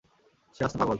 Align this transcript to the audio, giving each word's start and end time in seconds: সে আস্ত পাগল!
সে 0.55 0.61
আস্ত 0.65 0.75
পাগল! 0.79 0.89